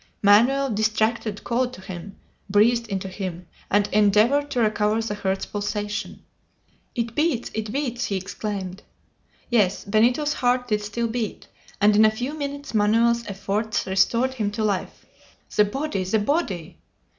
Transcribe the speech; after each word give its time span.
Manoel, 0.23 0.71
distracted, 0.71 1.43
called 1.43 1.73
to 1.73 1.81
him, 1.81 2.15
breathed 2.49 2.87
into 2.87 3.07
him, 3.07 3.45
and 3.69 3.87
endeavored 3.91 4.49
to 4.49 4.59
recover 4.59 4.99
the 4.99 5.13
heart's 5.13 5.45
pulsation. 5.45 6.23
"It 6.95 7.13
beats! 7.13 7.51
It 7.53 7.71
beats!" 7.71 8.05
he 8.05 8.15
exclaimed. 8.15 8.81
Yes! 9.51 9.83
Benito's 9.85 10.33
heart 10.33 10.67
did 10.67 10.81
still 10.81 11.07
beat, 11.07 11.47
and 11.79 11.95
in 11.95 12.03
a 12.03 12.09
few 12.09 12.33
minutes 12.33 12.73
Manoel's 12.73 13.27
efforts 13.27 13.85
restored 13.85 14.33
him 14.33 14.49
to 14.53 14.63
life. 14.63 15.05
"The 15.55 15.65
body! 15.65 16.03
the 16.03 16.17
Body!" 16.17 16.79